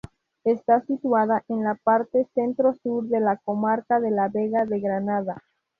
[0.45, 5.43] Está situada en la parte centro-sur de la comarca de la Vega de Granada.